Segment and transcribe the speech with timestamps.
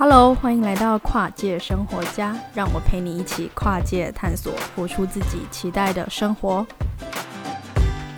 [0.00, 6.64] Hello，欢迎来到跨界生活家，让我陪你一起跨界探索，活出自己期待的生活。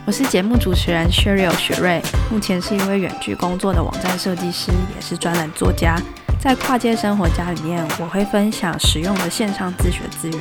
[0.05, 5.97] 我是节目主持人 Sherriel 雪瑞，目前是一位远距工作的网站设计师，也是专栏作家。
[6.39, 10.41] 在跨界生活家里面，我会分享实用的线上自学资源、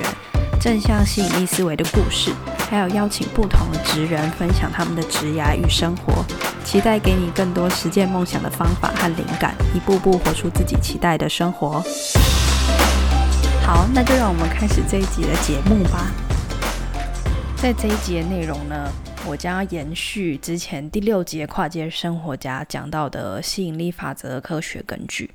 [0.59, 2.33] 正向吸引力思维的故事，
[2.69, 6.25] 还有邀请不同的职人分享他们的职涯与生活。
[6.70, 11.83] 期待给你更多实践梦想的方法和灵感，一步步活出自己期待的生活。
[13.65, 16.11] 好，那就让我们开始这一集的节目吧。
[17.57, 18.87] 在这一集的内容呢，
[19.25, 25.31] 我将要延续之前第六节跨界生活家讲到的吸引力法则科学根据。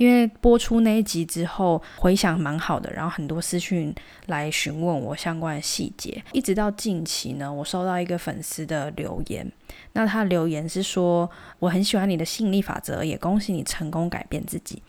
[0.00, 3.94] 因为播出那一集之后回想蛮好的，然后很多私讯
[4.28, 9.46] 来询问我相关的细节，一直到近期呢，我收到一个粉丝的留言，
[9.92, 14.82] 那他留言是说，我很喜欢你的吸引力法则，也恭喜你成功改变自己，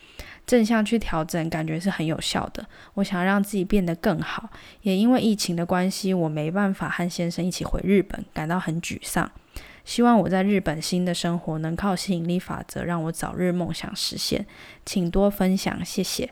[0.48, 2.66] 正向去调整，感觉是很有效的。
[2.94, 4.50] 我想让自己变得更好，
[4.84, 9.30] 也因为疫情的关系，我没办法和先生一起回日本，感到很沮丧。
[9.84, 14.46] 希望我在日本新的生活能靠吸引力法则让我早日梦想实现，
[14.86, 16.30] 请多分享，谢谢。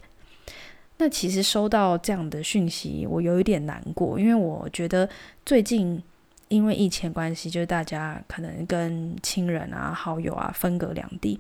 [0.98, 5.08] 那其实收到这样的讯息，我有一点难过，因为我觉得
[5.46, 6.02] 最近
[6.50, 11.40] 因为疫情关系，就是大家可能跟亲人啊、好友啊分隔两地，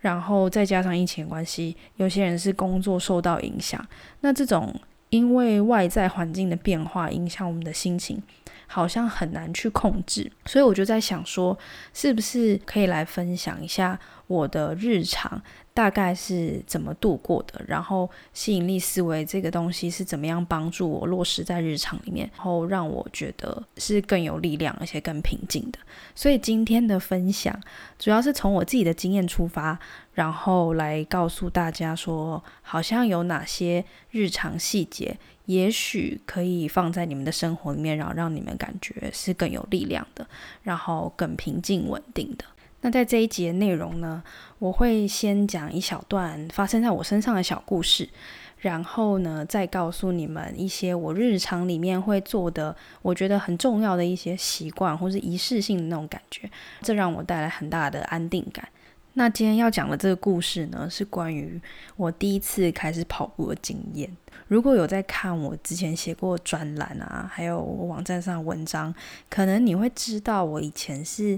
[0.00, 3.82] 然后再加上疫情关系，有些人是工作受到影响，
[4.20, 8.22] 那这种因为外在环境的变化影响我们的心情。
[8.68, 11.58] 好像很难去控制，所以我就在想说，
[11.92, 15.42] 是不是可以来分享一下我的日常
[15.74, 25.78] 大概是怎么度过的，然后吸引力思维这个东西是怎么样帮助我落实在日常里面，然后让我觉得是更有力量，而且更平静的。
[26.14, 27.58] 所以今天的分享
[27.98, 29.78] 主要是从我自己的经验出发，
[30.12, 35.18] 然后来告诉大家说，好像有哪些日常细节。
[35.46, 40.26] 也许可以放在你们的生活里面，然后让你们感觉是更有力量的，
[40.62, 42.44] 然后更平静稳定的。
[42.80, 44.22] 那在这一集的内容呢，
[44.58, 48.08] 我会先讲一小段发生在我身上的小故事，
[48.58, 56.48] 然后呢，再告诉你们一些我日常里面会做的，我觉得很重要的一些习惯或是仪式性的那种感觉，
[56.82, 58.68] 这让我带来很大的安定感。
[59.14, 61.60] 那今天要讲的这个故事呢，是关于
[61.96, 64.08] 我第一次开始跑步的经验。
[64.46, 68.94] 如果有在看我之前写过专栏啊，还有我网站上的文章，
[69.28, 71.36] 可能你会知道我以前是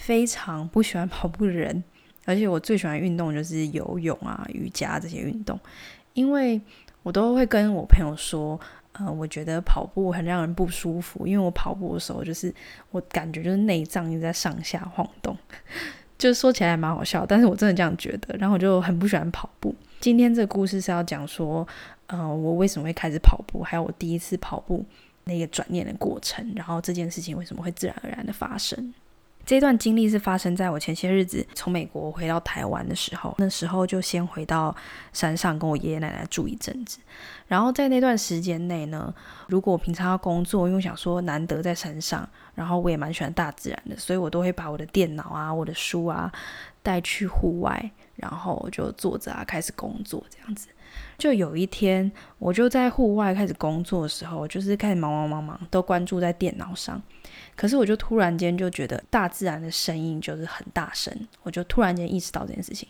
[0.00, 1.84] 非常不喜欢跑步的人，
[2.24, 5.60] 而且我最喜欢运动就是游泳啊、瑜伽这些运动，
[6.14, 6.58] 因为
[7.02, 8.58] 我都会跟我朋友说，
[8.92, 12.52] 呃，我觉得跑步很让人不舒服，因为我跑步的时候就是
[12.90, 15.36] 我感觉就是内脏一直在上下晃动。
[16.18, 19.74] 就说起来蛮好笑，但是我真的这样觉得，然后我就很不喜欢跑步。
[20.00, 21.66] 今天这个故事是要讲说，
[22.06, 24.84] 呃，我为什么会开始跑步，还有我第一次跑步
[25.24, 28.92] 那个转念的过程，然后这件事情为什么会自然而然的发生。
[29.50, 34.72] 这段经历是发生在我前些日子从美国回到台湾的时候，那时候就先回到
[35.12, 37.00] 山上跟我爷爷奶奶住一阵子。
[37.48, 39.12] 然后在那段时间内呢，
[39.48, 46.30] 如果我平常要工作，因为想说难得在山上，然后我也蛮喜欢大自然的，所以我都会把我的电脑啊、我的书啊
[46.80, 50.68] 带去户外，然后就坐着啊开始工作这样子。
[51.18, 57.00] 就有一天，我就在户外开始工作的时候，就是开始忙忙忙忙，都关注在电脑上。
[57.56, 62.88] 可是我就突然间就觉得大自然的声音就是很大声，我就突然间意识到这件事情，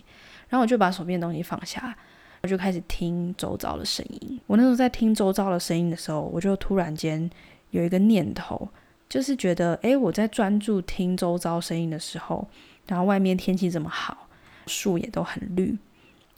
[0.48, 1.96] 然后我就把手边的东西放下，
[2.42, 4.40] 我就开始听周遭的声音。
[4.46, 7.28] 我那时候在听周遭的声音的时候，我就突然间
[7.70, 8.68] 有一个念头，
[9.08, 12.46] 就是觉得，诶，我在专注听周遭声音的时候，
[12.86, 14.28] 然后外面天气这么好，
[14.66, 15.76] 树也都很绿，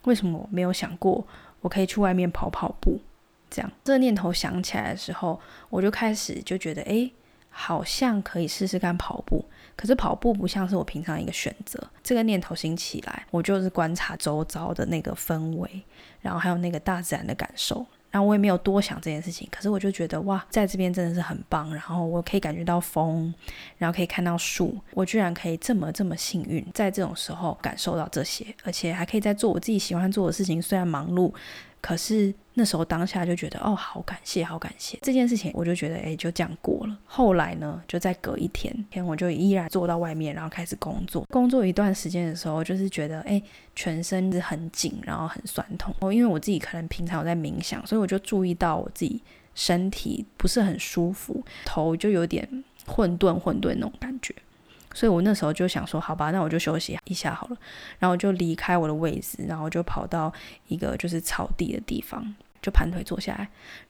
[0.04, 1.26] 为什么我没有想过
[1.62, 3.00] 我可以去外面跑跑步？
[3.50, 5.40] 这样，这个念头想起来的时候，
[5.70, 7.10] 我就开始就觉得，诶。
[7.54, 9.44] 好像可以试试看跑步，
[9.76, 11.78] 可是跑步不像是我平常一个选择。
[12.02, 15.82] 这个念头兴起来，我就是观察周遭的那个氛围，
[16.22, 17.84] 然后还有那个大自然的感受。
[18.12, 21.68] 然后我也没有多想这件事情，可是我就觉得哇，在这边真的是很棒。
[21.72, 23.34] 然后我可以感觉到风，
[23.78, 31.32] 然后可以看到树，我居然可以这么这么幸运，在这种时候感受到这些，而且还可以在做我自己喜欢做的事情，虽然忙碌。
[31.82, 36.96] 可是那时候当下就觉得哦，好感谢，好感谢这件事情，我就觉得诶，就这样过了。
[37.04, 41.26] 后来呢，就再隔一天，天我就依然坐到外面，然后开始工作。
[41.28, 43.42] 工作一段时间的时候，就是觉得诶，
[43.74, 45.92] 全身是很紧，然后很酸痛。
[45.98, 49.20] 哦，因为我自己可能平常有在冥想，所以我就注意到我自己
[49.56, 52.48] 身体不是很舒服，头就有点
[52.86, 54.32] 混沌混沌那种感觉。
[54.94, 57.56] 所以我那时候就想说，好吧，那我就休息一下好了。
[57.98, 60.32] 然后我就离开我的位置，然后就跑到
[60.68, 63.38] 一个就是草地的地方，就盘腿坐下来。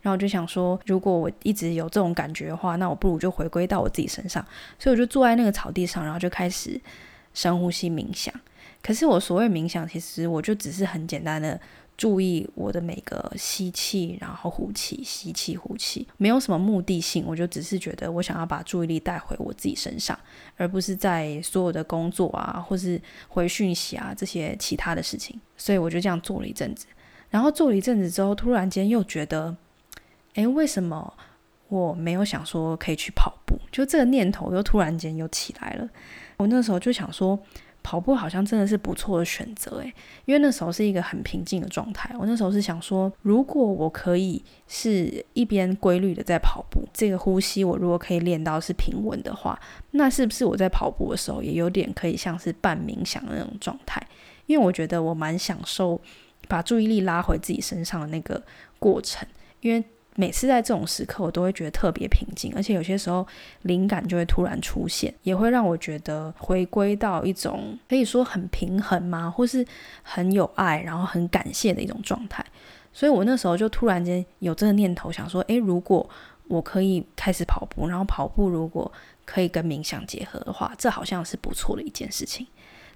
[0.00, 4.44] 然后我就想说，如果我一直有这种感觉的话，那我不如就回归到我自己身上。
[4.78, 6.80] 所以我就坐在那个草地上，然后就开始
[7.34, 8.34] 深呼吸冥想。
[8.82, 11.60] 可是我所谓冥想，其实我就只是很简单的。
[12.02, 20.18] 注意我的每个吸气，然后呼气，吸气呼气，没有什么目的性，我就只是觉得我想要把注意力带回我自己身上，
[20.56, 25.40] 而不是在所有的工作啊，或是回讯息啊这些其他的事情。
[25.56, 26.86] 所以我就这样做了一阵子，
[27.30, 29.56] 然后做了一阵子之后，突然间又觉得，
[30.34, 31.14] 诶，为什么
[31.68, 33.56] 我没有想说可以去跑步？
[33.70, 35.88] 就这个念头又突然间又起来了。
[36.38, 37.38] 我那时候就想说。
[37.82, 39.94] 跑步好像真的是不错的选择诶，
[40.24, 42.14] 因为那时候是一个很平静的状态。
[42.18, 49.58] 我那时候是想说，如果我可以是一边规律的在跑步，这个呼吸我如果可以练到是平稳的话，
[49.90, 54.00] 那是不是我在跑步的时候也有点可以像是半冥想的那种状态？
[54.46, 56.00] 因为我觉得我蛮享受
[56.48, 58.42] 把注意力拉回自己身上的那个
[58.78, 59.26] 过程，
[59.60, 59.84] 因为。
[60.14, 63.26] 每次在这种时刻，我都会觉得特别平静，而且有些时候
[63.62, 69.66] 灵感就会突然出现，也会让我觉得回归到一种可以说很平衡吗，或是
[70.02, 72.44] 很有爱，然后很感谢的一种状态。
[72.92, 76.06] 所以我那时候就突然间有这个念头，想说：诶，如果
[76.46, 78.92] 我可以开始跑步，然后跑步如果
[79.24, 82.46] 可以跟冥想结合的话，这好像是不错的一件事情。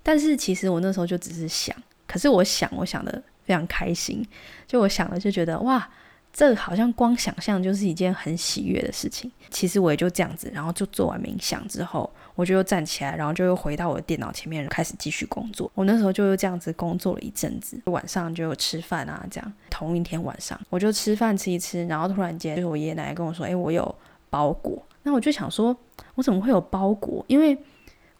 [0.02, 1.74] 但是其实我那时候就只是想，
[2.06, 4.22] 可是我想，我想的非常开心，
[4.66, 5.88] 就我想了就觉得哇。
[6.36, 9.32] 这好像光想象就是一件很喜悦的事情。
[9.48, 15.72] 其实我也就这样子，然后就做完冥想之后，我就又站起来，然后就又回到我的电脑前面开始继续工作。
[15.74, 19.52] 我那时候就又这样子工作了一阵子，晚上就吃饭啊，这样。
[19.70, 23.94] 同一天晚上，我就吃饭吃一吃，然后突然间就是我爷爷奶奶跟我说：“诶，我有
[24.28, 25.74] 包裹。”那我就想说，
[26.16, 27.24] 我怎么会有包裹？
[27.28, 27.56] 因为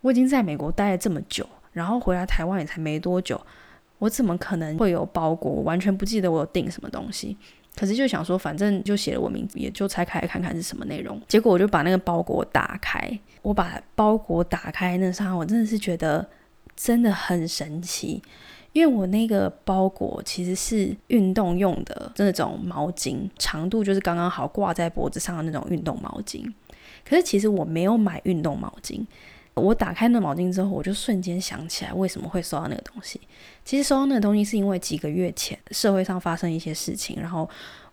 [0.01, 3.39] 我已经在美国待了这么久，然后回来台湾也才没多久，
[3.99, 5.51] 我怎么可能会有包裹？
[5.51, 7.37] 我完全不记得我有订什么东西。
[7.75, 11.21] 可是就想说，反正就写了我名字，也就拆开来看看是什么内容。
[11.29, 16.27] 结果我就把那个包裹打开，我把包裹打开那上，我真的是觉得
[16.75, 18.23] 真的很神奇，
[18.73, 26.51] 因为我那个包裹其实是运动用的那种毛巾，长度就是刚刚好挂在脖子上的那种运动毛巾。
[27.07, 29.05] 可是其实我没有买运动毛巾。
[29.57, 33.21] 我打开那毛巾之后，我就瞬间想起来为什么会收到那个东西。
[33.65, 37.49] 其实收到那个东西是因为几个月前社会上发生一些事情，然后。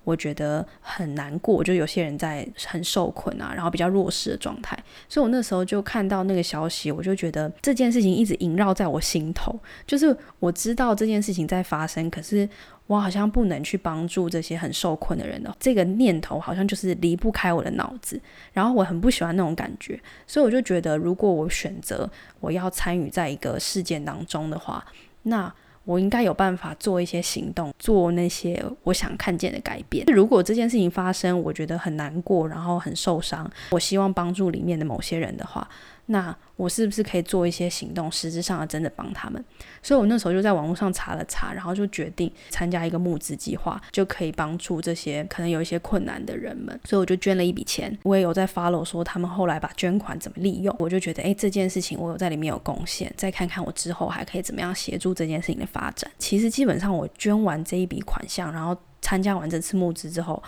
[0.05, 4.77] 我觉得很难过，就有些人在很受困啊，然后比较弱势的状态，
[5.07, 9.57] 所以我那时候就看到那个消息，我就觉得这件事情一直萦绕在我心头，
[9.87, 12.45] 就是我知道这件事情在发生，可是
[12.87, 18.19] 我好像不能去帮助这些很受困的人的这个念头，好像就是离不开我的脑子，
[18.51, 22.09] 然后我很不喜欢那种感觉，所以我就觉得，如果我选择
[22.39, 24.85] 我要参与在一个事件当中的话，
[25.23, 25.53] 那。
[25.85, 30.05] 我应该有办法做一些行动，做那些我想看见的改变。
[30.07, 35.67] 如果这件事情发生，我觉得很难过，然后很受伤，我希望帮助里面的某些人的话。
[36.07, 39.43] 那我是不是可以做一些行动，实质上的真的帮他们？
[39.81, 46.77] 所以我那时候就在网络上查了查，然后就决定参加一个募资计划，就可以帮助这些可能有一些困难的人们。
[46.83, 50.75] 所以我就捐了一笔钱，我也有在 follow 说他们后来把捐款怎么利用。
[50.77, 56.11] 我就觉得，诶，这件事情我有在里面有贡献，再看看我之后还可以怎么样协助这件事情的发展。
[56.19, 60.43] 其实基本上我捐完这一笔款项，然后参加完这次募资之后。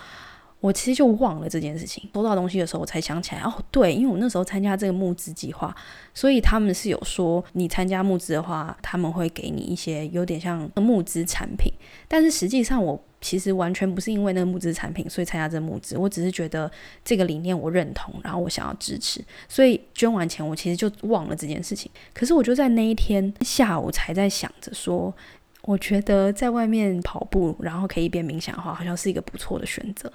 [0.66, 5.76] 我其实就忘了这件事情，收到东西的时候我才想起来，哦，对，因为我那时候参加这个募资计划，
[6.12, 11.72] 所以他们是有说，你参加募资的话，他们会给你一些有点像募资产品，
[12.08, 16.72] 但是实际上我其实完全不是因为那个募资产品所以参加这个募资，我只是觉得
[17.04, 21.92] 这个理念我认同，然后我想要支持，所以捐完钱我其实就忘了这件事情。
[22.12, 25.14] 可是我就在那一天下午才在想着说，
[25.62, 30.12] 我觉得在外面跑步，然后可以一边冥想的话，好像是一个不错的选择。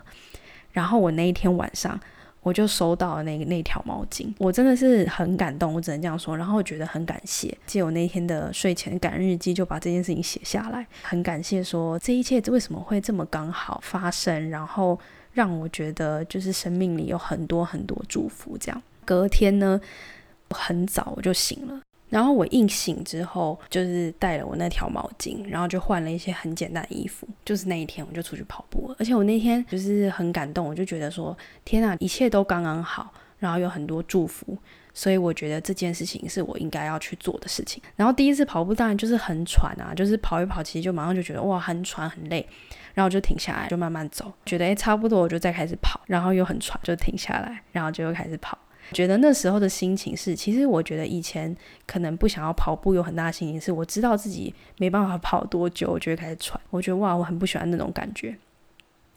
[0.72, 1.98] 然后我那一天晚上，
[2.42, 6.36] 我就收到了那个那条毛巾，我真的是很感动，我只能这样说。
[6.36, 14.98] 然后觉得很感谢，借我那天的睡前感恩日记，就把这件事情写下来，很感谢说这一切为什么会这么刚好发生，然后
[15.32, 18.56] 让我觉得就是生命里有很多很多祝福。
[18.58, 19.80] 这样隔天呢，
[20.50, 21.80] 很早我就醒了。
[22.10, 27.26] 然后我一醒之后，就是带了我那条毛巾，然后就换了一些很简单的衣服。
[27.44, 28.96] 就是那一天，我就出去跑步了。
[28.98, 34.58] 而且我那天就是很感动，我就觉得说，天哪，一切都刚刚好，然后有很多祝福，
[34.92, 37.80] 所以我觉得这件事情是我应该要去做的事情。
[37.94, 42.44] 然后第一次跑步当然就是很喘啊，就是跑一跑，其实就马上就觉得哇，很喘很累，
[42.92, 48.58] 然后就停下来，就慢慢走，觉得诶差不多，我就再开始跑，然后又很喘，就停下来，然后就又开始跑。
[48.92, 51.54] 觉得那时候的心情是，其实我觉得以前
[51.86, 56.60] 可能不想要跑步，有很大的心情是，我知道自己没办法跑多久，我就会开始喘。
[56.70, 58.36] 我觉得哇，我很不喜欢那种感觉。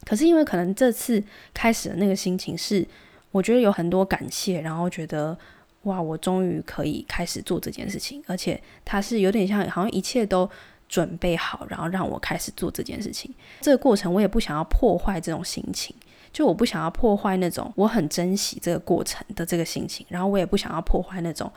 [0.06, 2.86] 可是因为可能这次开始的那个心情是，
[3.32, 5.38] 我觉得有很多感谢，然后觉得
[5.84, 10.50] 哇，我终于可以开始做这件事情，而且它是有点像，好像一切都
[10.90, 13.34] 准备好，然后让我开始做这件事情。
[13.62, 15.96] 这个过程我也不想要破坏这种心情，
[16.34, 21.50] 就我不想要破坏那种我很珍惜这个过程的这个心情，然后我也不想要破坏那种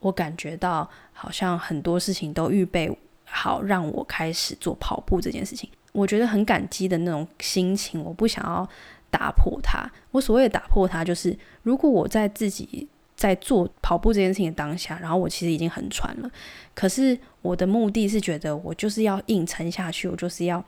[0.00, 2.90] 我感觉到好像很多事情都预备
[3.24, 5.68] 好让我开始做跑步这件事情。
[5.92, 8.68] 我觉得很感激的那种心情，我不想要
[9.10, 9.88] 打破它。
[10.10, 16.30] 我所谓的打破它，就是如果我在自己在做跑步这件事情的当下，然后我其实已经很喘了，
[16.74, 20.62] 可是我的目的是觉得我就是要硬撑下去，我就是要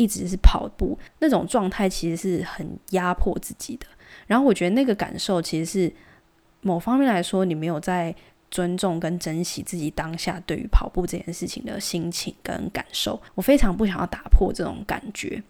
[0.00, 3.86] 一直是跑步那种状态，其实是很压迫自己的。
[4.26, 5.92] 然后我觉得那个感受其实是
[6.60, 8.14] 某方面来说，你没有在。
[8.52, 15.40] 尊重跟珍惜自己当下对于跑步这件事情的心情跟感受，我非常不想要打破这种感觉，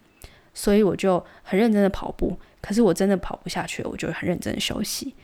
[0.53, 2.37] 所以我就很认真的跑步。
[2.61, 5.15] 可是我真的跑不下去，我就很认真的休息，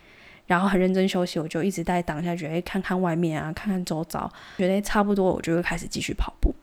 [0.47, 6.55] 然后很认真休息，我就一直在当下觉得，看看外面啊，看看周遭，觉得差不多，我就会开始继续跑步。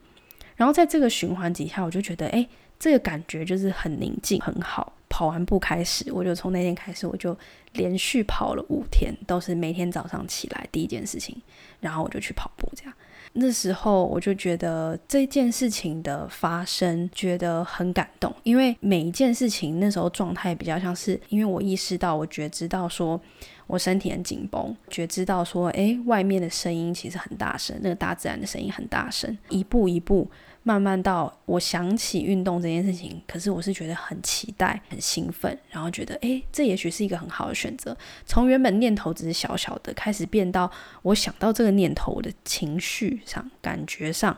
[0.56, 2.46] 然后在这个循环底下，我就觉得，哎，
[2.78, 4.92] 这个感觉就是很宁静，很好。
[5.08, 7.38] 跑完步开始，我就从那天开始，我就
[7.74, 11.40] 连续跑了五天，都是每天早上起来第一件事情，
[11.78, 12.68] 然后我就去跑步。
[12.74, 12.92] 这样，
[13.34, 23.20] 那时候我就觉得这件事情的发生，觉得很感动，因为每一件事情那时候状态比较像是，因为我意识到，我觉知到说
[23.66, 30.30] 我身体很紧绷，觉知到说，哎，外面的声音其实很大声，那个大自然的声音很大声，一步一步。
[30.66, 37.94] 慢慢到我想起运动这件事情，可是我是觉得很期待、很兴奋，然后觉得诶，这也许是一个很好的选择。
[38.24, 40.70] 从原本念头只是小小的，开始变到
[41.02, 44.34] 我想到这个念头，我的情绪上、感觉上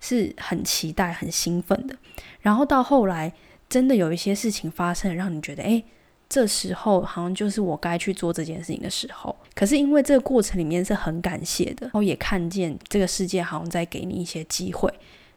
[0.00, 1.94] 是很期待、很兴奋的。
[2.40, 3.32] 然后到后来，
[3.68, 5.84] 真的有一些事情发生，让你觉得诶，
[6.30, 9.36] 这时候好像就是我该去做这件事情的时候。
[9.54, 14.90] 可是因为这个过程里面是很感谢的，然后也看见这个世界好像在给你一些机会。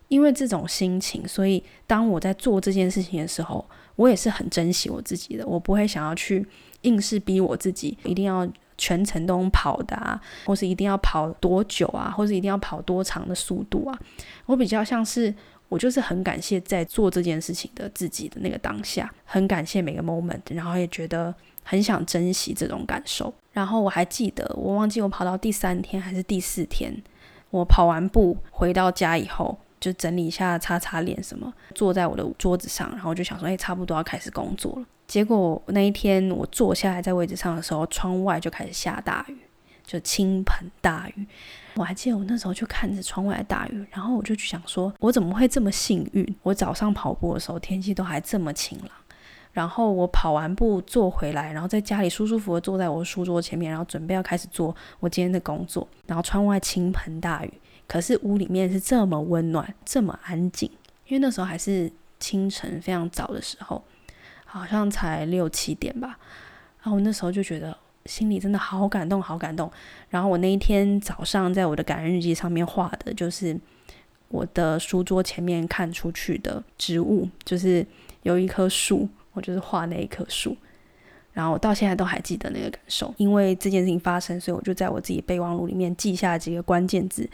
[0.10, 5.48] 因为这种心情，所以当我在做这件事情的时候，我也是很珍惜我自己的。
[5.48, 6.46] 我不会想要去
[6.82, 8.48] 硬是逼我自己，一定要
[8.78, 13.98] 全程都跑的啊，或是一定要跑多久啊，或是一定要跑多长的速度啊。
[14.46, 15.34] 我比较像是，
[15.74, 23.34] 我就是很感谢在做这件事情的自己的那个当下，很感谢每个 moment，然后也觉得很想珍惜这种感受。
[23.51, 27.01] 然后我还记得，我忘记我跑到第三天还是第四天，
[27.50, 29.58] 我跑完步回到家以后。
[29.80, 34.86] 就整理一下，擦擦脸什么，坐在我的桌子上，然后就想说，哎，差不多要开始工作了。
[35.08, 39.38] 结果那一天我坐下来在位置上的时候，窗外就开始下大雨，
[39.86, 41.27] 就倾盆大雨。
[41.75, 46.36] 我还记得我那时候就看着窗外的大雨，然后我就想说，我怎么会这么幸运？
[46.44, 48.89] 我早上跑步的时候天气都还这么晴朗，
[49.51, 57.53] 然后我跑完步坐回来，然后在家里舒舒服服坐在我的书桌前面，然后准备要开始做我今天的工作，然后窗外倾盆大雨。
[57.88, 60.70] 可是屋里面是这么温暖，这么安静，
[61.08, 63.84] 因为那时候还是清晨非常早的时候，
[64.46, 66.18] 好像才六七点吧。
[66.82, 69.72] 然后我那时候就觉得心里真的好感动，好感动。
[70.10, 73.60] 然后我那一天早上在我的感恩日记上面画的就是
[74.30, 77.86] 我的书桌前面看出去的植物，就是
[78.24, 80.56] 有一棵树，我就是画那一棵树。
[81.32, 87.30] 然后我到现在都还记得那个感受，因为这件事情发生，所以我就在我自己备忘录里面记下几个关键字。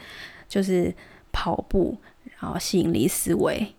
[0.48, 0.92] 就是
[1.30, 1.96] 跑步，
[2.40, 3.72] 然后吸引力思维，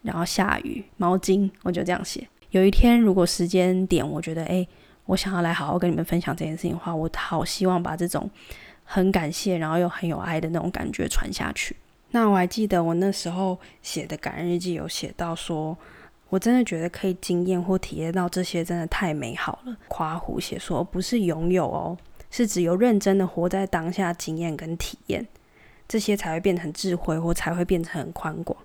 [0.00, 2.26] 然后下雨，毛巾，我就这样写。
[2.48, 4.66] 有一天，如果时间点，我觉得，诶，
[5.06, 8.30] 我想要来好好跟你们分享这件事情的话，我好希望把这种
[8.84, 11.76] 很感谢，然后又很有爱的那种感觉传下去。
[12.10, 15.76] 那我还记得我那时候写的感恩日记，有写到说，
[16.28, 19.76] 我真的觉得可以经验或体验到这些，真的太美好了。
[19.88, 21.98] 夸胡写说，不是拥有哦，
[22.30, 25.26] 是只有认真的活在当下，经验跟体验。
[25.86, 28.56] 这些才会变成智慧，或才会变成很宽广。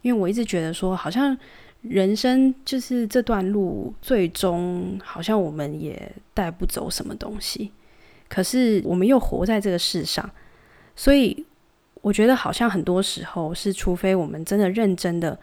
[0.00, 1.36] 因为我一直觉得说，好像
[1.82, 7.72] 人生就是这段路，最终好像我们也带不走什么东西。
[8.28, 10.28] 可是我们又活在这个世上，
[10.94, 11.46] 所以
[12.00, 15.38] 我觉得好像很多时候是，除非我们真的认真的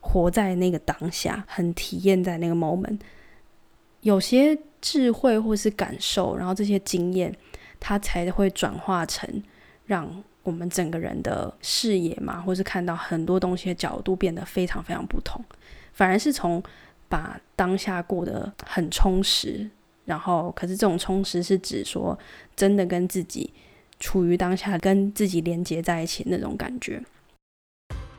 [0.00, 2.98] 活在那个当下，很体验在那个 moment，
[4.00, 7.34] 有些智慧或是感受，然后这些经验，
[7.78, 9.42] 它才会转化成
[9.86, 10.22] 让。
[10.42, 15.44] 我们整个人的视野嘛，或是看到很多东西的角度变得非常非常不同，
[15.92, 16.62] 反而是从
[17.08, 19.68] 把当下过得很充实，
[20.04, 22.18] 然后，可是这种充实是指说
[22.54, 23.52] 真的跟自己
[23.98, 27.02] 处于当下，跟自己连接在一起那种感觉。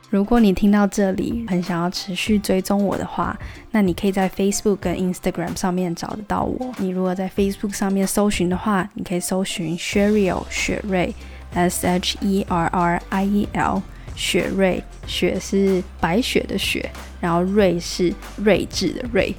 [0.09, 3.39] 如果你听到这里很想要持续追踪我的话，
[3.71, 6.73] 那你可以在 Facebook 跟 Instagram 上面找得到我。
[6.79, 11.15] 你如果在 Facebook 上面搜寻的话，你可以搜寻 Sherriel 雪瑞
[11.53, 13.81] S H E R R I E L
[14.15, 16.89] 雪瑞，雪是白雪的雪，
[17.19, 19.35] 然后瑞是睿智的睿。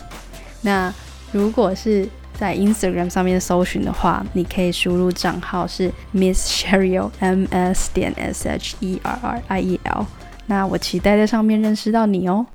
[0.62, 0.92] 那
[1.32, 10.06] 如果是在 Instagram 上面搜寻的话，你可以输入账号是 Miss Sheriel，M S 点 S H E R R I E L。
[10.46, 12.46] 那我期待在上面认识到你哦。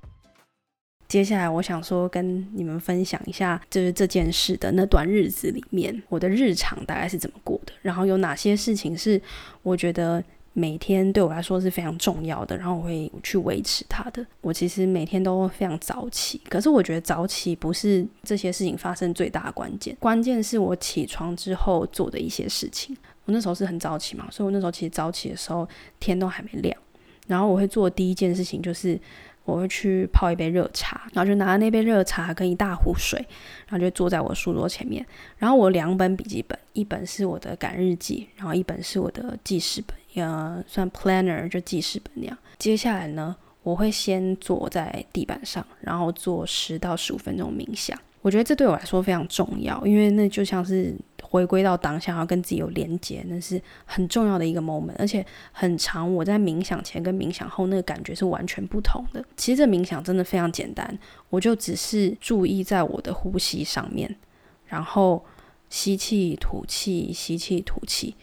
[1.08, 9.22] 接下来我想说跟你们分享一下，就是这件事的那段日子里面，我的日常大概是怎么过的，然后有哪些事情是
[9.64, 10.22] 我觉得
[10.60, 14.26] 每天对我来说是非常重要的，然后我会去维持它的。
[14.42, 22.98] 我其实每天都非常早起，可是我觉得早起不是这些事情发生最大的关键，关键是我起床之后做的一些事情。
[23.26, 26.76] 我那时候是很早起嘛，所以我那时候其实早起的时候天都还没亮。
[27.28, 29.00] 然后我会做第一件事情就是，
[29.44, 33.20] 我会去泡一杯热茶，然后就拿那杯热茶跟一大壶水，
[33.68, 35.06] 然后就坐在我书桌前面。
[35.38, 42.38] 然后我两本笔记本，一本是我的赶日记，然后一本是我的记事本，呃，算 planner 就记事本那样。
[42.58, 47.98] 接下来呢，我会先坐在地板上，然后做十到十五分钟冥想。
[48.24, 56.14] 我觉得这对我来说非常重要，因为那就像是回归到当下，要跟自己有连接，那是很重要的一个 moment，而且很长。
[56.14, 59.24] 我在冥想前跟冥想后那个感觉是完全不同的。
[59.38, 64.14] 其实这冥想真的非常简单，我就只是注意在我的呼吸上面，
[64.66, 65.24] 然后
[65.70, 68.16] 吸气、吐气、吸气、吐气，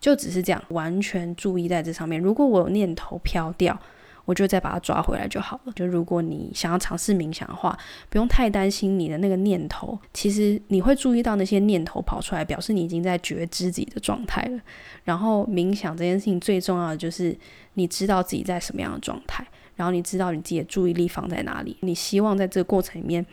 [0.00, 2.20] 就只是这样，完全注意在这上面。
[2.20, 3.78] 如果我有念头飘掉，
[4.24, 5.72] 我就再把它抓回来就好了。
[5.74, 7.76] 就如果你想要尝试冥想的话，
[8.10, 9.98] 不用太担心你的那个念头。
[10.12, 14.60] 其实你会注意到那些念头跑出来，表示你已经在觉知自己的状态了。
[15.04, 17.34] 然后冥想这件事情最重要的就是
[17.74, 19.42] 你知道自己在什么样的状态，
[19.76, 21.78] 然后你知道你自己的注意力放在哪里。
[21.80, 23.24] 你希望在这个过程里面，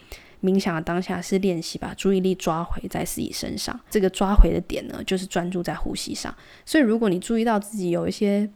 [0.45, 3.77] 冥想的当下是练习把注意力抓回在自己身上。
[3.89, 6.33] 这个抓回的点呢，就是专注在呼吸上。
[6.65, 8.47] 所以如果你注意到自己有一些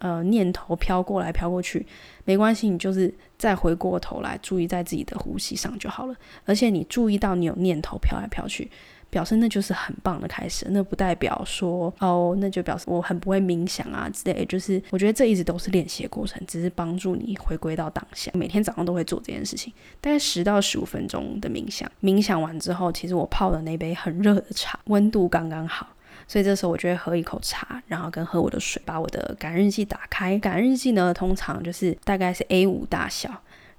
[0.00, 1.84] 呃，念头飘过来飘过去，
[2.24, 6.14] 没关系，你就是再回过头来注意在自己的呼吸上就好了。
[6.44, 8.70] 而且你注意到你有念头飘来飘去，
[9.10, 10.66] 表示那就是很棒的开始。
[10.70, 14.44] 那不代表说哦，那就表示我很不会冥想啊之类。
[14.46, 18.30] 就是我觉得这一直都是练习的过程，只是帮助你回归到当下。
[18.34, 21.90] 每天早上都会做这件事情，大概十到十五分钟的冥想。
[22.02, 25.86] 冥想完之后，其实我泡的那杯很热的茶，温度刚刚好。
[26.26, 30.38] 所以这时候我就会喝一口茶，然后跟喝我的水，把我的感恩日记打开。
[30.38, 33.30] 感恩日记呢，通常就是大概是 A 五大小，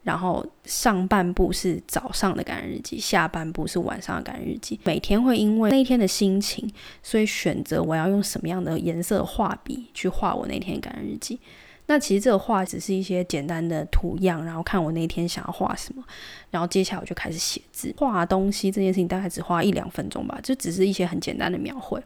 [0.09, 4.79] 然后上半部是早上的感日记，下半部是晚上的感日记。
[4.83, 6.67] 每天会因为那天的心情，
[7.03, 11.39] 所以选择我要用什么样的颜色画笔去画我那天的感日记。
[11.85, 16.03] 那其实这个画只是一些简单的图样，然后看我那天想要画什么，
[16.49, 17.93] 然后接下来我就开始写字。
[17.95, 22.01] 画东西这件事情大概只花一两分钟吧，就只是一些很简单的描绘。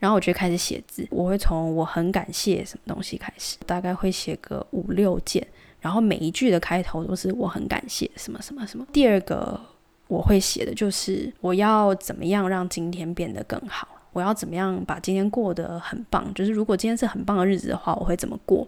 [0.00, 5.46] 然后我就开始写字，我会从我很感谢什么东西开始，大概会写个五六件，
[5.80, 8.86] 然后每一句的开头都是我很感谢什么什么什么。
[8.92, 9.60] 第二个
[10.08, 18.66] 我会写的就是我要怎么样让今天变得更好，我要怎么样把今天过得很棒，就是如果今天是很棒的日子的话，我会怎么过？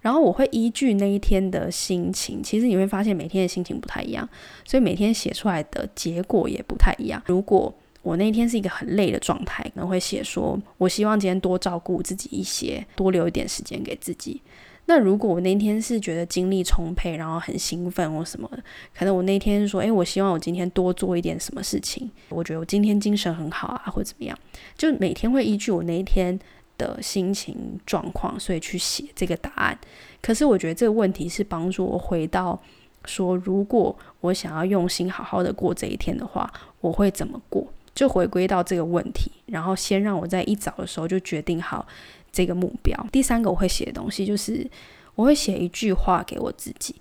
[0.00, 4.26] 然后我会依据那一天的心情，其实你会发现每天的心情不太一样，
[4.64, 7.20] 所以每天写出来的结果也不太一样。
[7.26, 14.40] 如果我那一天是一个很累的状态，可能会写说，我希望今天多照顾自己一些，多留一点时间给自己。
[14.88, 18.64] 那如果我那天是觉得精力充沛，然后很兴奋或什么的，
[18.96, 24.36] 可能我那天说，诶，我希望我今天多做一点什么事情，我觉得我今天精神很好啊，或者怎么样，
[24.78, 26.40] 就每天会依据我那一天
[26.78, 29.78] 的心情状况，所以去写这个答案。
[30.22, 32.58] 可是我觉得这个问题是帮助我回到
[33.04, 37.66] 说，如果我想要用心好好的过这一天的话，我会怎么过？
[37.94, 41.84] 就回归到这个问题，然后先让我在一早的时候就决定好
[42.32, 43.06] 这个目标。
[43.10, 44.68] 第三个我会写的东西就是，
[45.14, 46.94] 我会写一句话给我自己。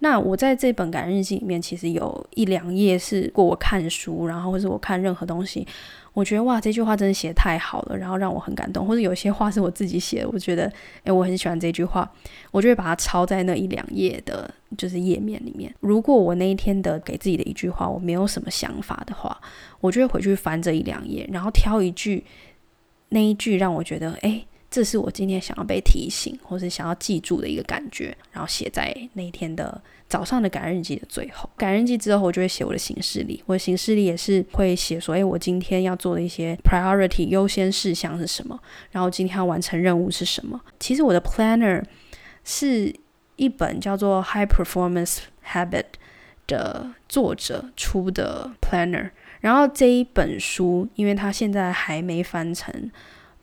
[0.00, 5.66] 那我在这本感恩日记里面，其实有一两页是，过我看书，然后或是我看任何东西，
[6.12, 8.86] 我觉得哇，这句话真的写得太好了，然后让我很感动。
[8.86, 10.70] 或者有些话是我自己写的，我觉得，
[11.04, 12.12] 诶，我很喜欢这句话，
[12.50, 15.74] 我就会把它抄在那一两页的，就是页面里面。
[15.80, 19.40] 如果我那一天的给自己的一句话，我没有什么想法的话，
[19.80, 22.22] 我就会回去翻这一两页，然后挑一句，
[23.08, 24.46] 那一句让我觉得，诶。
[24.76, 31.48] 这是我今天想要被提醒，或是想要记住的一个感觉，然后写在那一天的早上的感恩日记的最后。
[31.56, 38.60] 感恩日记之后，我就会写我的行事历，我的行事历也是会写说，哎，我今天要做的一些 priority 优先事项是什么，
[38.90, 40.60] 然后今天要完成任务是什么。
[40.78, 41.82] 其实我的 planner
[42.44, 42.94] 是
[43.36, 45.20] 一本叫做 High Performance
[45.52, 45.86] Habit
[46.46, 49.12] 的作者出的 planner。
[49.40, 52.90] 然后这一本书，因为它现在还没翻成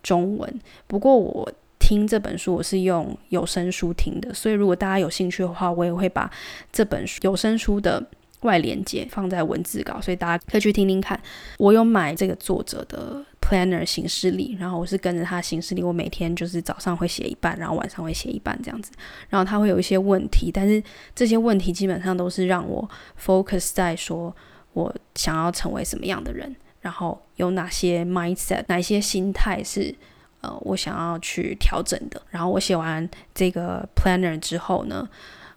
[0.03, 6.29] 中文，不过我听这本书我是用有声书听的，所以如果大家有兴趣的话，我也会把
[6.71, 8.05] 这本书有声书的
[8.41, 11.19] 外连接放在文字稿，所以大家可以去听听看。
[11.57, 18.91] 我有买这个作者的 Planner 行事历，然后我是跟着他行事历，我每天就是早上会写一半，然后晚上会写一半这样子。
[19.29, 20.83] 然后他会有一些问题，但是
[21.15, 22.89] 这些问题基本上都是让我
[23.19, 24.35] focus 在说。
[24.73, 26.55] 我想要成为什么样的人？
[26.83, 29.95] 然后有哪些 mindset，哪些心态是
[30.41, 32.21] 呃我想要去调整的？
[32.29, 35.09] 然后我写完这个 planner 之后呢，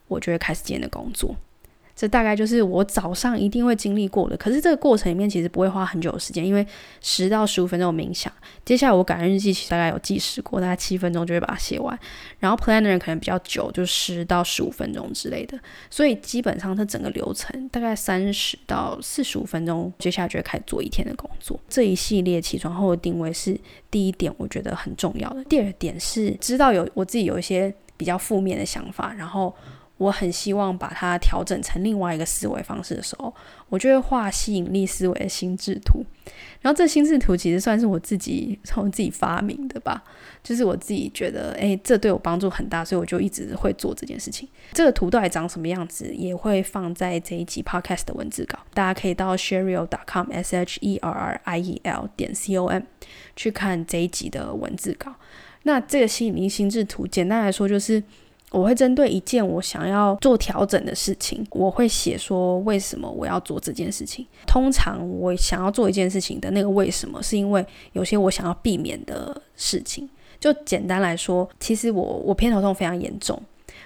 [0.06, 1.34] 我就会开始今天的工作。
[1.96, 6.64] 这大概就是我早上一定会经历过的，可是这个过程里面其实不会花很久的时间，因为
[7.00, 8.30] 十到十五分钟冥想。
[8.66, 11.98] 接下来我感恩日记其实大概有计时过，大概七分钟就会把它写完。
[12.38, 15.58] 然后 planner 可能比较久，就十到十五分钟之类的。
[15.88, 21.58] 所以基本上它整个流程大概三十到四十五分钟，接下来就会开始做一天的工作。
[21.66, 23.58] 这一系列起床后的定位是
[23.90, 25.42] 第一点，我觉得很重要的。
[25.44, 29.54] 第二点是知道有我自己有一些比较负面的想法，然后。
[29.98, 33.34] 我很希望把它调整成另外一个思维方式的时候，
[33.68, 36.04] 我就会画吸引力思维的心智图。
[36.60, 40.02] 然后这心智图其实算是我自己从自己发明的吧，
[40.42, 44.46] 就是我自己觉得，诶，这对我帮助很大，所以我就一直会做这件事情。
[44.72, 52.82] 这个图到底长什么样子，也会放在这一集 podcast 的文字稿，大家可以到 sherriel.com s h e r r i e l 点 c o m
[53.34, 55.14] 去看这一集的文字稿。
[55.62, 58.02] 那这个吸引力心智图，简单来说就是。
[58.52, 64.26] 我会针对一件我想要做调整的事情，我会写说为什么我要做这件事情。
[64.46, 70.08] 通常我想要做一件事情的那个为什么，是因为有些我想要避免的事情。
[70.38, 73.40] 就简单来说，其实我我偏头痛非常严重，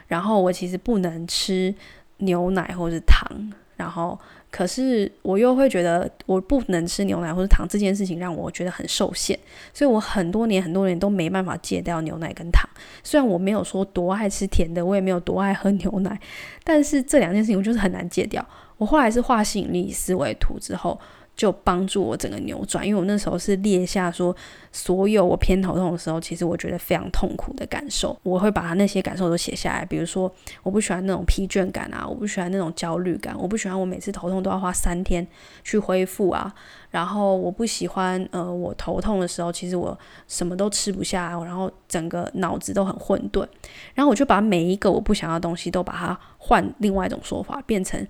[0.06, 1.74] 然后我其实不能吃
[2.18, 4.18] 牛奶或是糖，然后。
[4.50, 9.38] 可是我又会觉得我不能吃牛奶或者糖这件事情让我觉得很受限，
[9.72, 12.68] 所以我很多年很多年都没办法戒掉牛奶跟糖。
[13.02, 16.20] 虽然我没有说多爱吃甜的，我也没有多爱喝牛奶，
[16.64, 18.44] 但是这两件事情我就是很难戒掉。
[18.76, 21.00] 我后来是画吸引力思维图之后。
[21.36, 24.34] 就帮助我整个扭转，因为我那时候是列下说，
[24.72, 29.84] 所有我偏头痛的时候，其实我觉得非常痛苦的感受，我会把他那些感受都写下来。
[29.86, 30.30] 比如说，
[30.62, 35.26] 我不喜欢那种疲倦感啊，我不喜欢那种焦虑感，我不喜欢我每次头痛都要花三天
[35.64, 36.54] 去恢复啊。
[36.90, 43.46] 然后我不喜欢，呃，我头痛的时候，其实我什么都吃不下，然后整个脑子都很混沌。
[43.94, 48.06] 然后我就把每一个我不想要的东西都把它换另外一种说法，变成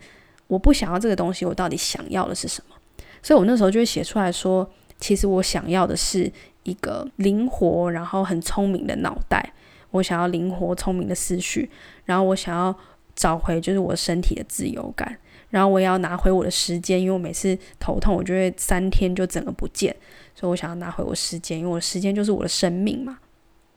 [0.49, 2.75] 我不想要这个东西，我到底想要的是什么？
[3.23, 6.31] 所以我那时候就会写出来说，其实我想要的是
[6.63, 9.53] 一个灵活，然后很聪明的脑袋。
[9.91, 11.69] 我想要灵活聪明的思绪，
[12.05, 12.75] 然后我想要
[13.17, 19.95] 找回就是我身体的自由感，然后我也要拿回我的时间，因为我每次头痛，我就会三天就整个不见。
[20.35, 23.19] 所以我想要拿回我时间，因为我时间就是我的生命嘛。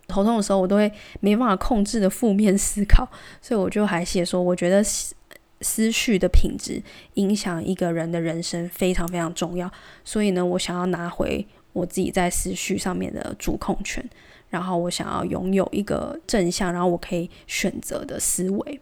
[0.08, 3.10] 头痛的时候，我都会没办法控制的负面思考，
[3.42, 4.84] 所以我就还写说，我觉得。
[5.64, 9.72] 思绪的品质影响一个人的人生非常非常重要，
[10.04, 14.08] 所以呢，我想要拿回我自己在思绪上面的主控权，
[14.50, 18.80] 然后我想要拥有一个正向，然后我可以选择的思维，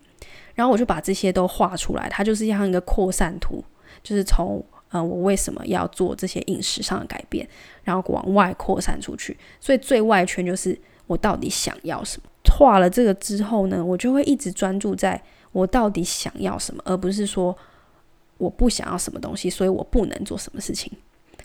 [0.55, 3.63] 然后我就把这些都画出来，它就是像一个扩散图，
[4.03, 7.47] 就是从呃我为什么要做这些饮食上的改变，
[7.83, 12.27] 然后往外扩散出去，所以最外圈就是我到底想要什么。
[12.57, 15.21] 画了这个之后呢，我就会一直专注在。
[15.51, 17.55] 我到底想要什么，而不是说
[18.37, 20.91] 我不想要什么东西，所以我不能做什么事情。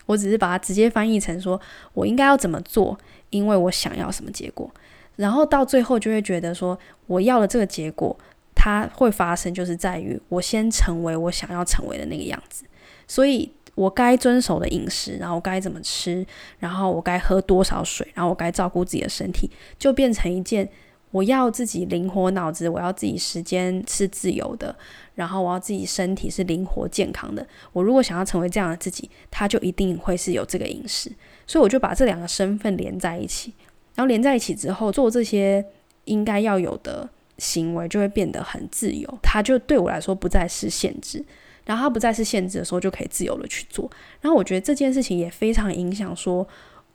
[0.05, 1.59] 我只是把它直接翻译成说
[1.93, 2.97] 我应该要怎么做，
[3.29, 4.71] 因为我想要什么结果。
[5.17, 8.17] 然后到最后就会觉得说，我要的这个结果，
[8.55, 12.63] 它会发生，就是在于我先成为我想要成为的那个样子。
[13.07, 16.25] 所以我该遵守的饮食，然后我该怎么吃，
[16.59, 20.69] 然后我该喝多少水，然后我该照顾自己的身体，就变成一件。
[21.17, 24.75] 我要自己灵活脑子，我要自己时间是自由的，
[25.15, 27.45] 然后我要自己身体是灵活健康的。
[27.73, 31.11] 我如果想要成为这样的自己，他就一定会是有这个饮食。
[31.47, 33.51] 所以我就把这两个身份连在一起，
[33.95, 35.65] 然后连在一起之后，做这些
[36.05, 39.19] 应该要有的行为就会变得很自由。
[39.23, 41.25] 它就对我来说不再是限制，
[41.65, 43.89] 然后它不再是限制的时候，就可以自由的去做。
[44.21, 46.47] 然后我觉得这件事情也非常影响说。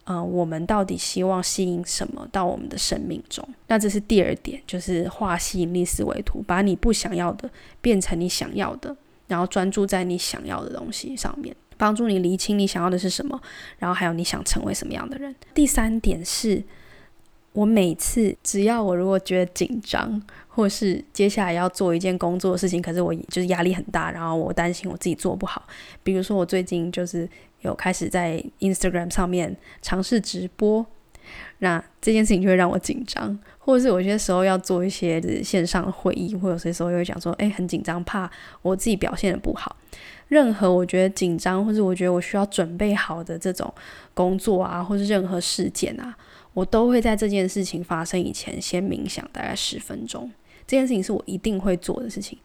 [0.05, 3.47] 呃，我们到底希望吸引什么到我们的生命中？
[3.69, 7.49] 那这是第二点，就是画吸引力思维图，把你不想要的
[7.81, 8.97] 变成你想要的，
[9.29, 13.41] 然后专注在你想要的东西上面，帮助你厘清你想要的是什么，
[13.79, 15.33] 然后还有你想成为什么样的人。
[15.55, 16.63] 第三点是，
[17.53, 25.67] 我每次只要我如果觉得紧张，或是接下来要做一件工作的事情，可是我就是压力很大，然后我担心我自己做不好，
[26.03, 27.29] 比如说我最近就是。
[27.63, 30.85] 有开始在 Instagram 上面尝试直播，
[31.59, 38.29] 那这件事情就会让我紧张，或者是有些时候要做一些线上会议，或者有些时候又会讲说，哎，很紧张，怕
[38.63, 39.77] 我自己表现得不好。
[40.27, 43.73] 任何我觉得紧张，或者我觉得我需要准备好的这种
[44.13, 46.17] 工作啊，或是任何事件啊，
[46.55, 50.31] 我都会在这件事情发生以前先冥想大概十分钟。
[50.67, 52.39] 这件事情是我一定会做的事情。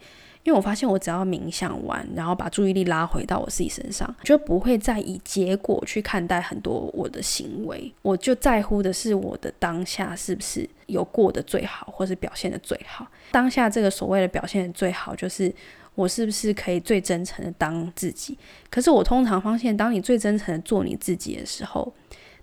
[0.44, 7.94] 因为我发现，我只要冥想完，然后把注意力拉回到我自己身上，就不会再以结果去看待很多我的行为。
[8.02, 13.06] 我就在乎的是我的当下是不是有过得最好，或是表现得最好。
[13.30, 15.54] 当下这个所谓的表现的最好，就是
[15.96, 18.38] 我是不是可以最真诚的当自己。
[18.70, 21.94] 可是我通常发现，当你最真诚的做你自己的时候，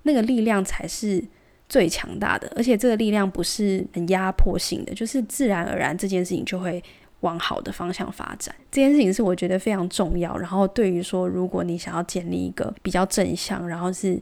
[0.03, 1.25] 那个力量才是
[1.69, 6.83] 最强大的，而且这个力量不是很压迫性的，就是自然而然这件事情就会。
[7.21, 10.37] 往好的方向发展，这件事情是我觉得非常重要。
[10.37, 14.21] 然后对于说，如果你想要建立一个比较正向，然后是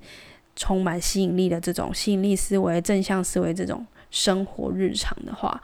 [0.54, 5.60] 充满吸引力的这种吸引力思维、正向思维这种生活日常的话，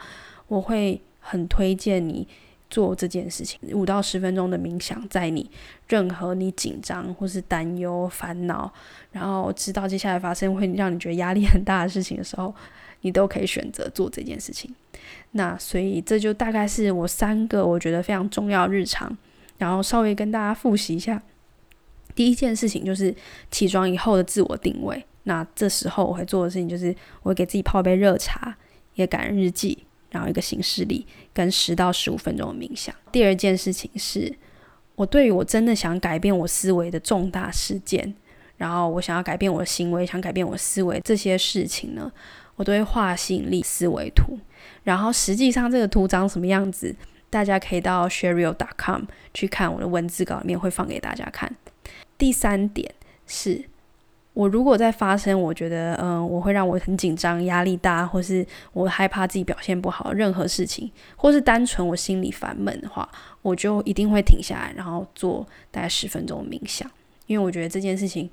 [0.48, 2.26] 我会很推荐你
[2.70, 3.58] 做这件事情。
[3.72, 5.50] 五到十分钟的冥想，在你
[5.88, 8.72] 任何你紧张或是担忧、烦恼，
[9.12, 12.54] 然后知道接下来发生会让你觉得压力很大的事情的时候，
[13.00, 14.74] 你都可以选择做这件事情。
[15.32, 19.16] 那所以这就大概是我三个我觉得非常重要日常，
[19.58, 21.22] 然后稍微跟大家复习一下。
[22.14, 23.14] 第一件事情就是
[23.50, 25.04] 起床以后的自我定位。
[25.24, 28.56] 那这时候我会做的事情就是我会给自己泡杯热茶，
[28.94, 32.94] 也感恩日记，然后一个形式力，跟十到十五分钟的冥想。
[33.12, 34.34] 第二件事情是
[34.94, 38.14] 我对于我真的想改变我思维的重大事件，
[38.56, 42.10] 然后我想要改变我的行为，想改变我思维这些事情呢，
[42.56, 44.38] 我都会画吸引力思维图。
[44.82, 46.94] 然后实际上这个图长什么样子，
[47.30, 51.54] 大家可以到 sherriel.com 去看我的文字稿里面会放给大家看。
[52.16, 52.92] 第三点
[53.26, 53.64] 是，
[54.38, 63.08] 我如果在发生我觉得嗯我会让我很紧张、压力大，或是我害怕自己表现不好任何事情，或是单纯我心里烦闷的话，
[63.42, 66.88] 我就一定会停下来，然后做大概十分钟冥想，
[67.26, 68.30] 因为我觉得这件事情。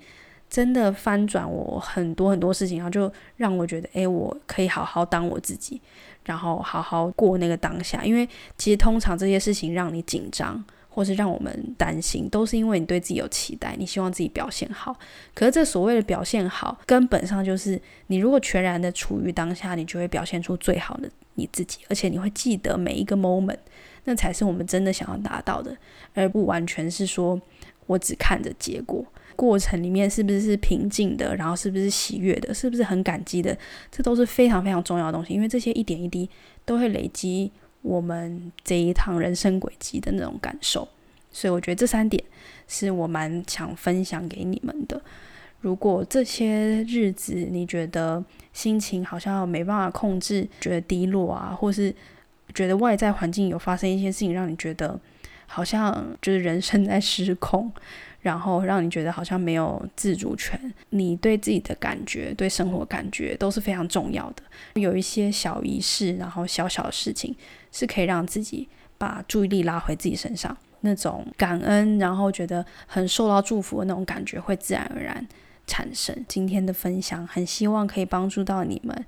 [0.47, 5.81] 真的翻转我很多很多事情，然后就让我觉得，诶，我可以好好当我自己，
[6.23, 8.05] 然后好好过那个当下。
[8.05, 10.63] 因为其实通常这些事情让你紧张，
[10.95, 14.97] 或是让我们担心，都是因为你对自己有期待，你希望自己表现好。
[15.33, 17.77] 可是这所谓的表现好，根本上就是
[18.07, 23.57] 你如果全然的处于当下，你就会表现出最好的你自己，而且你会记得每一个 moment，
[24.05, 25.75] 那才是我们真的想要达到的，
[26.13, 27.37] 而不完全是说
[27.87, 29.05] 我只看着结果。
[29.35, 33.57] 过程里面是不是是平静的，然后是不是喜悦的，是不是很感激的，
[33.91, 36.29] 这都是非常非常重要的东西，因为这些一点一滴
[36.63, 37.51] 都会累积
[37.85, 40.87] 我们这一趟人生轨迹的那种感受。
[41.31, 42.23] 所以我觉得这三点
[42.67, 44.99] 是我蛮想分享给你们的。
[45.61, 51.93] 如果这些日子你觉得心情好像没办法控制，觉得低落啊，或是
[52.53, 54.99] 觉得外在环境有发生一些事情，让你觉得
[55.47, 57.71] 好像就是人生在失控。
[58.21, 64.41] 然后让你觉得好像没有自主权，你对自己的感觉、对生活感觉都是非常重要的。
[64.81, 67.35] 有一些小仪式，然后小小的事情，
[67.71, 75.27] 是可以让自己把注意力拉回自己身上，那种感恩，然后觉得很受到祝福的那种感觉，会自然而然
[75.67, 76.25] 产生。
[76.27, 79.05] 今天的分享很希望可以帮助到你们。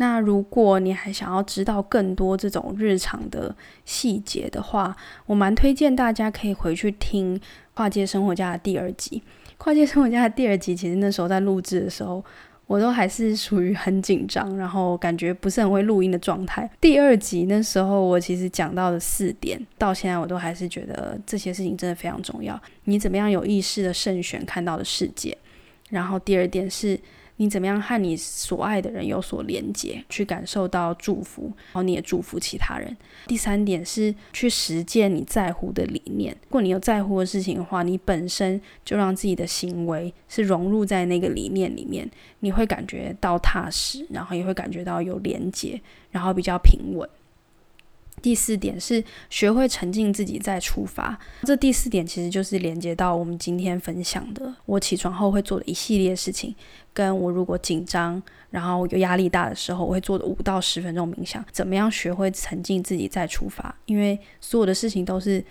[0.00, 7.38] 那如果你还想要知道更多这种日常的细节的话，我蛮推荐大家可以回去听
[7.74, 9.22] 《跨界生活家》的第二集。
[9.58, 12.24] 《跨界生活家》的第二集，其实那时候在录制的时候，
[12.66, 16.70] 我都还是属于很紧张，然后感觉不是很会录音的状态。
[16.80, 22.58] 第二集那时候，我其实讲到的四点，到现在我都还是觉得这些事情真的非常重要。
[22.84, 25.36] 你怎么样有意识的慎选看到的世界？
[25.90, 26.98] 然后第二点是。
[27.40, 32.94] 你怎么样和你所爱的人有所连接，去感受到祝福，然后你也祝福其他人。
[33.26, 36.36] 第三点是去实践你在乎的理念。
[36.42, 42.06] 如果你有在乎的事情的话，你本身就让自己的行为是融入在那个理念里面，
[42.40, 47.08] 你会感觉到踏实，然后也会感觉到有连接，然后比较平稳。
[48.22, 51.18] 第四点是学会沉浸自己再出发。
[51.42, 56.54] 这第四点其实就是连接到我们今天分享的，我起床后会做的一系列事情，
[56.92, 61.44] 跟我如果紧张，然后有压力大的时候，我会做的五到十分钟冥想。
[61.50, 63.74] 怎么样学会沉浸自己再出发？
[63.86, 65.42] 因为所有的事情都是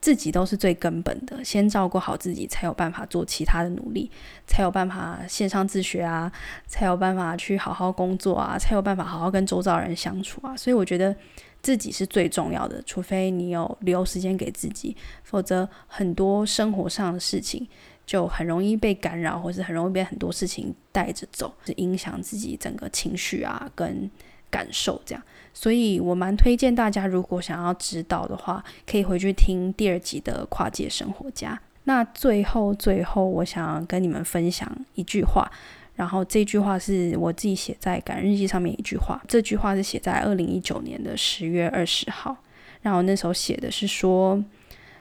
[0.00, 4.10] 自己都是最根本的，先照顾好自己，才有办法做其他的努力，
[4.46, 6.30] 才有办法线上自学啊，
[6.66, 10.56] 才有办法去好好工作啊，才有办法好好跟周遭人相处啊。
[10.56, 11.14] 所以我觉得。
[11.60, 17.66] 自己是最重要的，除非你有留时间给自己，否则很多生活上的事情
[18.06, 24.10] 就很容易被干扰，或是很容易被很多事情带着走，是影响自己整个情绪啊跟
[24.48, 25.22] 感受这样。
[25.52, 31.60] 所以我蛮推荐大家，如果想要知道的话，可以回去听第二集的跨界生活家。
[31.84, 35.50] 那最后最后，我想跟你们分享一句话。
[35.98, 42.36] 然后这句话是我自己写在感恩日记上面一句话，这句话是写在二零一九年的十月二十号。
[42.82, 44.40] 然后那时候写的是说，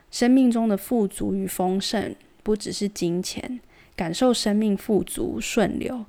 [0.09, 3.59] 生命中的富足与丰盛不只是金钱，
[3.95, 6.03] 感受生命富足顺流，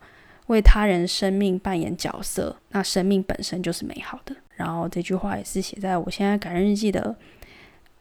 [0.46, 4.34] 为他人生命扮演角色，那生命本身就是美好的。
[4.56, 7.14] 然后这句话也是写在我现在感恩日记的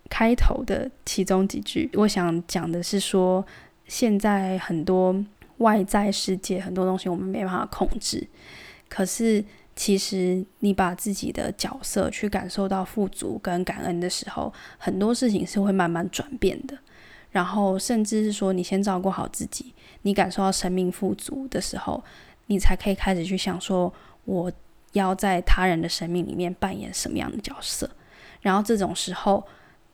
[0.09, 1.89] 开头的其中几句。
[1.95, 3.45] 我想讲的是说，
[3.89, 5.13] 现在很多。
[5.57, 8.27] 外在世界很多东西我们没办法控制，
[8.87, 9.43] 可是
[9.75, 16.77] 其实你把自己的角色去感受到富足跟感恩的时候，很多事情是会慢慢转变的。
[17.31, 22.03] 然后甚至是说，你先照顾好自己，你感受到生命富足的时候，
[22.47, 23.93] 你才可以开始去想说，
[24.25, 24.51] 我
[24.93, 27.89] 要在他人的生命里面扮演什么样的角色。
[28.41, 29.43] 然后这种时候。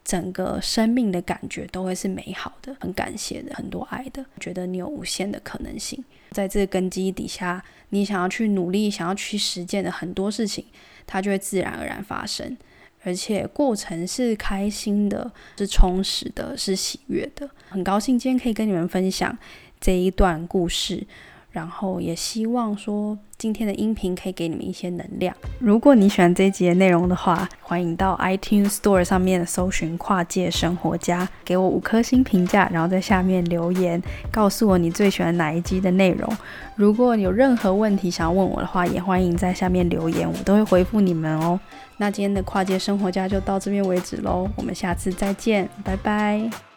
[0.04, 6.04] 整个生命的感觉都会是美好的，很感谢的，很多爱的，觉得你有无限的可能性。
[6.32, 10.66] 在这个根基底下，你想要去努力、想要去实践的很多事情，
[11.06, 12.58] 它就会自然而然发生，
[13.04, 17.50] 而且过程是开心的，是充实的，是喜悦的。
[17.70, 19.38] 很高兴今天可以跟你们分享
[19.80, 21.06] 这一段故事。
[21.52, 25.36] 然后也希望说今天的音频可以给你们一些能量。
[25.60, 34.02] 如果你喜欢这一集的内容的话，欢迎到 iTunes Store 上面搜寻“跨界生活家”，给我五颗星评价，然后在下面留言，
[34.32, 36.38] 告诉我你最喜欢哪一集的内容。
[36.78, 41.60] 如果有任何问题想要问我的话，也欢迎在下面留言，我都会回复你们哦。
[41.98, 46.73] 那今天的跨界生活家就到这边为止喽，我们下次再见，拜拜。